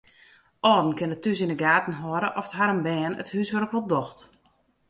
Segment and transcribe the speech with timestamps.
[0.69, 4.19] Alden kinne thús yn de gaten hâlde oft harren bern it húswurk wol docht.